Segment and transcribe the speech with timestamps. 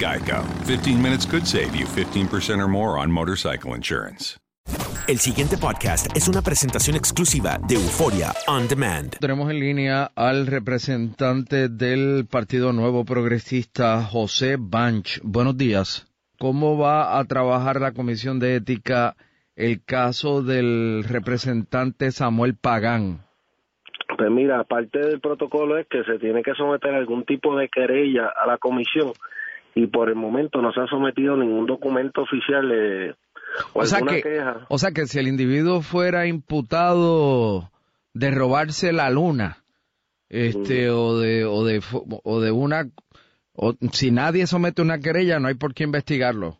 [0.00, 0.42] Geico.
[0.64, 4.40] 15 minutes could save you 15% or more on motorcycle insurance.
[5.08, 9.18] El siguiente podcast es una presentación exclusiva de Euforia On Demand.
[9.18, 15.20] Tenemos en línea al representante del Partido Nuevo Progresista, José Banch.
[15.24, 16.06] Buenos días.
[16.38, 19.16] ¿Cómo va a trabajar la Comisión de Ética
[19.56, 23.20] el caso del representante Samuel Pagán?
[24.16, 28.28] Pues mira, parte del protocolo es que se tiene que someter algún tipo de querella
[28.28, 29.12] a la comisión
[29.74, 33.14] y por el momento no se ha sometido ningún documento oficial eh,
[33.72, 34.66] o, O sea, que, queja.
[34.68, 37.70] o sea que si el individuo fuera imputado
[38.14, 39.58] de robarse la luna,
[40.28, 41.82] este, o de, o de,
[42.24, 42.84] o de una,
[43.54, 46.56] o, si nadie somete una querella, no hay por qué investigarlo.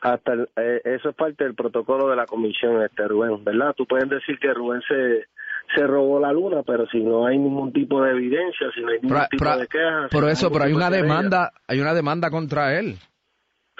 [0.00, 3.72] Hasta el- eh, eso es parte del protocolo de la comisión, este Rubén, ¿verdad?
[3.76, 5.26] Tú puedes decir que Rubén se,
[5.74, 9.00] se robó la luna, pero si no hay ningún tipo de evidencia, si no hay
[9.00, 10.08] ningún Pero, tipo pero- de queja...
[10.10, 12.98] por eso, pero hay una de demanda, hay una demanda contra él.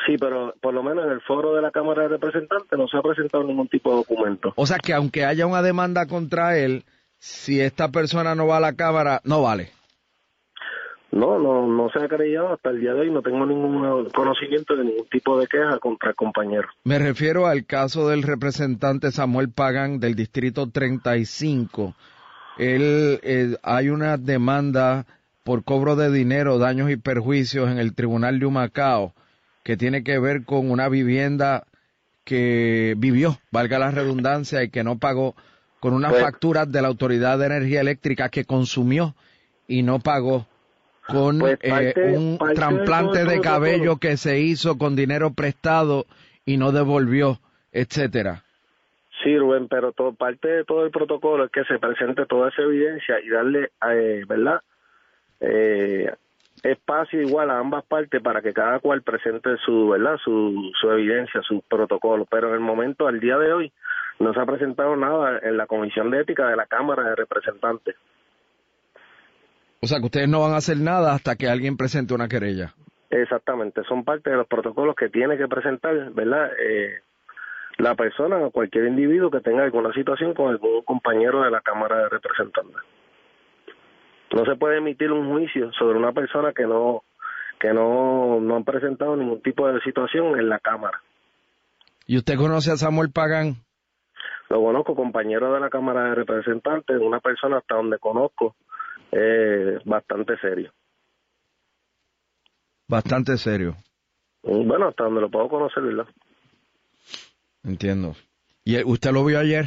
[0.07, 2.97] Sí, pero por lo menos en el foro de la Cámara de Representantes no se
[2.97, 4.53] ha presentado ningún tipo de documento.
[4.57, 6.85] O sea que aunque haya una demanda contra él,
[7.19, 9.71] si esta persona no va a la cámara, no vale.
[11.13, 14.75] No, no, no se ha querellado hasta el día de hoy, no tengo ningún conocimiento
[14.75, 16.69] de ningún tipo de queja contra el compañero.
[16.85, 21.95] Me refiero al caso del representante Samuel Pagan del distrito 35.
[22.57, 25.05] Él, eh, hay una demanda
[25.45, 29.13] por cobro de dinero, daños y perjuicios en el tribunal de Humacao
[29.65, 31.65] que tiene que ver con una vivienda
[32.25, 35.35] que vivió, valga la redundancia, y que no pagó
[35.79, 39.15] con unas Pues- facturas de la Autoridad de Energía Eléctrica que consumió
[39.69, 40.47] y no pagó
[41.07, 46.07] con Pues eh, un trasplante de el cabello que se hizo con dinero prestado
[46.45, 47.39] y no devolvió,
[47.73, 48.43] etcétera.
[49.23, 52.63] Sí, Rubén, pero todo, parte de todo el protocolo es que se presente toda esa
[52.63, 54.61] evidencia y darle, eh, ¿verdad?
[55.41, 56.13] Eh,
[56.63, 60.17] espacio igual a ambas partes para que cada cual presente su, ¿verdad?
[60.25, 62.27] Su, su evidencia, su protocolo.
[62.31, 63.73] Pero en el momento, al día de hoy,
[64.19, 67.97] no se ha presentado nada en la Comisión de Ética de la Cámara de Representantes.
[69.83, 72.73] O sea que ustedes no van a hacer nada hasta que alguien presente una querella.
[73.11, 76.51] Exactamente, son parte de los protocolos que tiene que presentar, ¿verdad?
[76.59, 77.01] Eh,
[77.79, 81.99] la persona o cualquier individuo que tenga alguna situación con algún compañero de la Cámara
[81.99, 82.77] de Representantes.
[84.33, 87.03] No se puede emitir un juicio sobre una persona que no
[87.59, 91.01] que no, no han presentado ningún tipo de situación en la Cámara.
[92.07, 93.57] ¿Y usted conoce a Samuel Pagan?
[94.49, 98.57] Lo conozco, compañero de la Cámara de Representantes, una persona hasta donde conozco,
[99.13, 100.73] eh, bastante serio.
[102.89, 103.77] Bastante serio.
[104.43, 106.07] Bueno, hasta donde lo puedo conocer, ¿verdad?
[107.65, 108.15] Entiendo.
[108.65, 109.67] ¿Y usted lo vio ayer?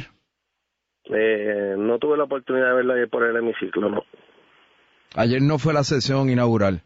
[1.04, 4.02] Eh, no tuve la oportunidad de verlo ayer por el hemiciclo, no.
[5.14, 6.82] Ayer no fue la sesión inaugural.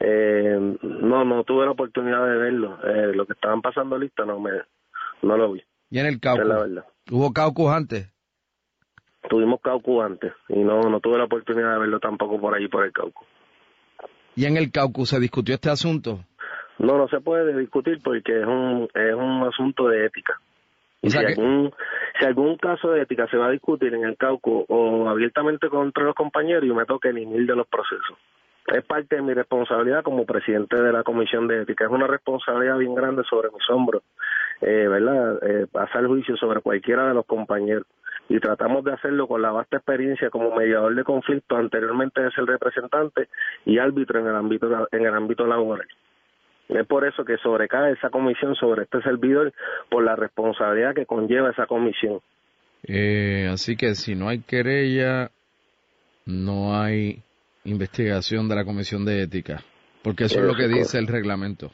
[0.00, 2.78] Eh, no, no tuve la oportunidad de verlo.
[2.82, 4.50] Eh, lo que estaban pasando lista no me,
[5.22, 5.62] no lo vi.
[5.90, 6.46] ¿Y en el caucus?
[6.46, 6.84] la verdad.
[7.10, 8.08] ¿Hubo caucus antes?
[9.28, 12.84] Tuvimos caucus antes y no, no tuve la oportunidad de verlo tampoco por ahí por
[12.84, 13.26] el caucus.
[14.34, 16.20] ¿Y en el caucus se discutió este asunto?
[16.78, 20.40] No, no se puede discutir porque es un, es un asunto de ética.
[21.02, 21.72] Y si, algún,
[22.18, 26.04] si algún caso de ética se va a discutir en el caucus o abiertamente contra
[26.04, 28.18] los compañeros, yo me toque ni mil de los procesos.
[28.66, 31.86] Es parte de mi responsabilidad como presidente de la Comisión de Ética.
[31.86, 34.02] Es una responsabilidad bien grande sobre mis hombros,
[34.60, 35.38] eh, ¿verdad?
[35.42, 37.86] Eh, pasar juicio sobre cualquiera de los compañeros.
[38.28, 42.46] Y tratamos de hacerlo con la vasta experiencia como mediador de conflicto, anteriormente es el
[42.46, 43.28] representante
[43.64, 45.88] y árbitro en el ámbito, en el ámbito laboral.
[46.68, 49.52] Es por eso que sobrecae esa comisión sobre este servidor
[49.88, 52.20] por la responsabilidad que conlleva esa comisión.
[52.84, 55.32] Eh, así que si no hay querella,
[56.26, 57.22] no hay
[57.64, 59.62] investigación de la comisión de ética,
[60.02, 61.72] porque eso, es lo que dice el reglamento.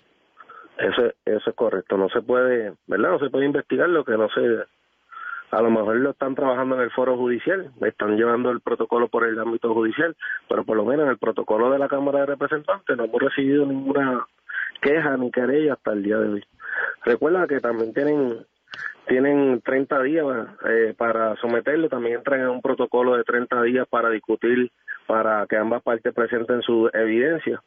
[0.79, 3.11] Eso, eso es correcto, no se puede, ¿verdad?
[3.11, 4.65] No se puede investigar lo que no se...
[5.53, 9.27] A lo mejor lo están trabajando en el foro judicial, están llevando el protocolo por
[9.27, 10.17] el ámbito judicial,
[10.49, 13.65] pero por lo menos en el protocolo de la Cámara de Representantes no hemos recibido
[13.65, 14.27] ninguna
[14.83, 16.45] queja ni querella hasta el día de hoy.
[17.05, 18.45] Recuerda que también tienen
[19.07, 20.27] tienen 30 días
[20.69, 24.71] eh, para someterlo, también entran en un protocolo de 30 días para discutir,
[25.07, 27.63] para que ambas partes presenten su evidencia.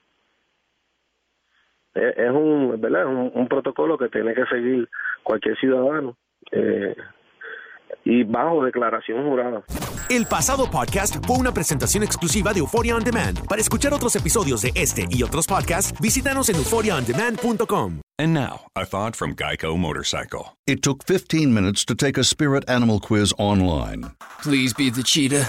[1.99, 3.07] Es, un, ¿verdad?
[3.07, 4.87] Un, un, protocolo que tiene que seguir
[5.23, 6.15] cualquier ciudadano
[6.51, 6.95] eh,
[8.05, 9.63] y bajo declaración jurada.
[10.09, 13.45] El pasado podcast fue una presentación exclusiva de Euphoria On Demand.
[13.47, 18.01] Para escuchar otros episodios de este y otros podcasts, visítanos en euphoriaondemand.com.
[18.17, 20.57] And now, a thought from Geico Motorcycle.
[20.65, 24.11] It took 15 minutes to take a spirit animal quiz online.
[24.41, 25.47] Please be the cheetah.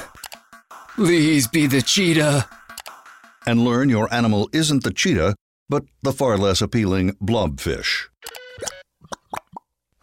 [0.94, 2.46] Please be the cheetah.
[3.46, 5.34] And learn your animal isn't the cheetah,
[5.70, 8.08] but the far less appealing blobfish.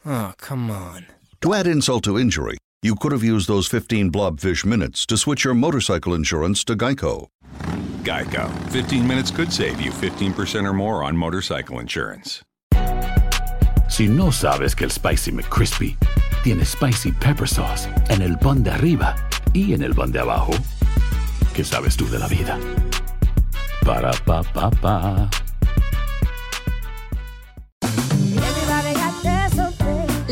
[0.06, 1.06] Oh, come on.
[1.42, 5.44] To add insult to injury, you could have used those 15 blobfish minutes to switch
[5.44, 7.28] your motorcycle insurance to Geico.
[8.04, 8.50] Geico.
[8.72, 12.42] 15 minutes could save you 15% or more on motorcycle insurance.
[13.90, 15.98] Si no sabes que el Spicy McCrispy
[16.44, 19.16] tiene Spicy Pepper Sauce en el pan de arriba
[19.54, 20.54] y en el pan de abajo,
[21.54, 22.58] ¿qué sabes tú de la vida?
[23.86, 25.30] Para, pa, pa, pa.